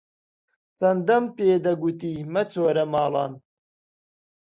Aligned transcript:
چەندەم 0.77 1.25
پێ 1.35 1.51
دەکوتی 1.65 2.15
مەچۆرە 2.33 2.85
ماڵان 2.93 3.33